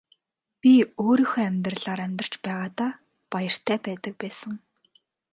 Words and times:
Би 0.61 0.71
өөрийнхөө 1.03 1.43
амьдралаар 1.49 1.99
амьдарч 2.07 2.33
байгаадаа 2.43 2.91
баяртай 3.31 3.77
байдаг 3.85 4.13
байсан. 4.21 4.53